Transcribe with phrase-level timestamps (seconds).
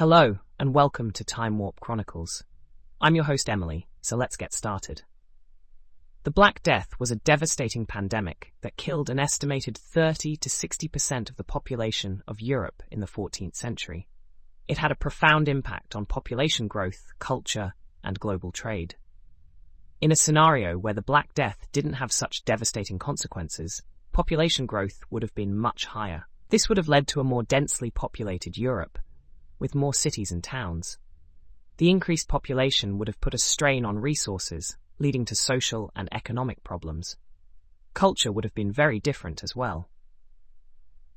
[0.00, 2.42] Hello, and welcome to Time Warp Chronicles.
[3.02, 5.02] I'm your host Emily, so let's get started.
[6.22, 11.36] The Black Death was a devastating pandemic that killed an estimated 30 to 60% of
[11.36, 14.08] the population of Europe in the 14th century.
[14.66, 18.94] It had a profound impact on population growth, culture, and global trade.
[20.00, 25.22] In a scenario where the Black Death didn't have such devastating consequences, population growth would
[25.22, 26.24] have been much higher.
[26.48, 28.98] This would have led to a more densely populated Europe,
[29.60, 30.98] with more cities and towns.
[31.76, 36.64] The increased population would have put a strain on resources, leading to social and economic
[36.64, 37.16] problems.
[37.94, 39.88] Culture would have been very different as well.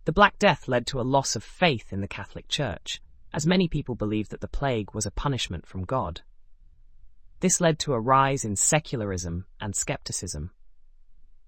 [0.06, 3.02] The Black Death led to a loss of faith in the Catholic Church,
[3.34, 6.22] as many people believed that the plague was a punishment from God.
[7.40, 10.52] This led to a rise in secularism and skepticism.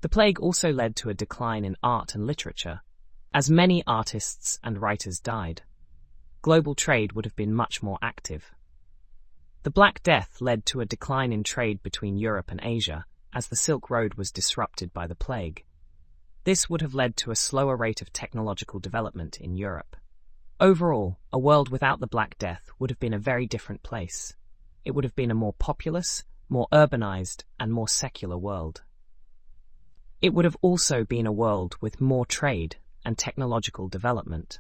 [0.02, 2.82] The plague also led to a decline in art and literature,
[3.34, 5.62] as many artists and writers died
[6.46, 8.51] global trade would have been much more active.
[9.63, 13.55] The Black Death led to a decline in trade between Europe and Asia as the
[13.55, 15.65] Silk Road was disrupted by the plague.
[16.43, 19.96] This would have led to a slower rate of technological development in Europe.
[20.60, 24.35] Overall, a world without the Black Death would have been a very different place.
[24.84, 28.84] It would have been a more populous, more urbanized, and more secular world.
[30.21, 34.59] It would have also been a world with more trade and technological development.